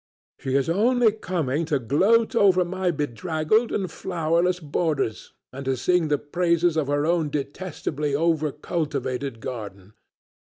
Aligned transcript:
She 0.39 0.55
is 0.55 0.67
only 0.67 1.11
coming 1.11 1.63
to 1.65 1.77
gloat 1.77 2.35
over 2.35 2.65
my 2.65 2.89
bedraggled 2.89 3.71
and 3.71 3.85
flowerless 3.91 4.59
borders 4.59 5.31
and 5.53 5.63
to 5.65 5.77
sing 5.77 6.07
the 6.07 6.17
praises 6.17 6.75
of 6.75 6.87
her 6.87 7.05
own 7.05 7.29
detestably 7.29 8.15
over 8.15 8.51
cultivated 8.51 9.41
garden. 9.41 9.93